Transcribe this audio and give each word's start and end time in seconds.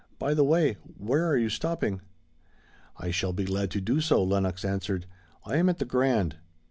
"By 0.17 0.33
the 0.33 0.43
way, 0.43 0.77
where 0.97 1.27
are 1.27 1.37
you 1.37 1.49
stopping?" 1.49 2.01
"I 2.97 3.11
shall 3.11 3.33
be 3.33 3.43
glad 3.43 3.69
to 3.69 3.79
do 3.81 4.01
so," 4.01 4.23
Lenox 4.23 4.65
answered; 4.65 5.05
"I 5.45 5.57
am 5.57 5.69
at 5.69 5.77
the 5.77 5.85
Grand." 5.85 6.37